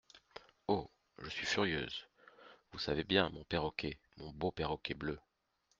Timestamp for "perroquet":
3.43-3.99, 4.49-4.95